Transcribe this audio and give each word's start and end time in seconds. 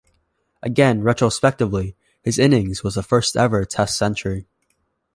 Again 0.63 1.03
retrospectively, 1.03 1.95
his 2.23 2.39
innings 2.39 2.81
was 2.83 2.95
the 2.95 3.03
first-ever 3.03 3.65
Test 3.65 3.99
century. 3.99 4.47